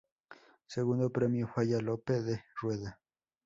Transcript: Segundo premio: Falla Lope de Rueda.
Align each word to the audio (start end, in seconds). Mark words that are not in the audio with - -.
Segundo 0.65 1.11
premio: 1.11 1.45
Falla 1.47 1.79
Lope 1.79 2.23
de 2.23 2.43
Rueda. 2.59 2.99